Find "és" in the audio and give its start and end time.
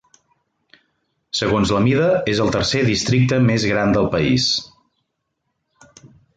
2.33-2.41